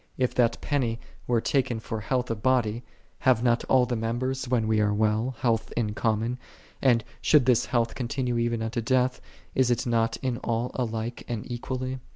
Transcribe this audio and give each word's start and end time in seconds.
If 0.17 0.33
that 0.33 0.59
penny 0.61 0.99
were 1.27 1.41
taken 1.41 1.79
for 1.79 2.01
health 2.01 2.31
of 2.31 2.41
body, 2.41 2.83
have 3.19 3.43
not 3.43 3.63
all 3.65 3.85
the 3.85 3.95
members, 3.95 4.47
when 4.47 4.67
we 4.67 4.81
are 4.81 4.91
well, 4.95 5.35
health 5.41 5.71
in 5.77 5.93
com 5.93 6.21
mon; 6.21 6.39
and, 6.81 7.03
should 7.21 7.45
this 7.45 7.65
health 7.67 7.93
continue 7.93 8.39
even 8.39 8.63
unto 8.63 8.81
death, 8.81 9.21
is 9.53 9.69
it 9.69 9.85
not 9.85 10.17
in 10.23 10.37
all 10.37 10.71
alike 10.73 11.23
and 11.27 11.45
equally? 11.51 11.99